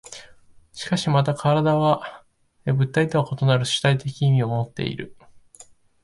[0.73, 2.25] しかしまた身体は
[2.65, 5.15] 物体とは異なる主体的意味をもっている。